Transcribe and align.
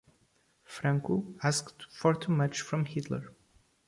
Franco 0.65 1.35
asked 1.43 1.83
for 1.91 2.15
too 2.15 2.31
much 2.31 2.61
from 2.61 2.85
Hitler. 2.85 3.35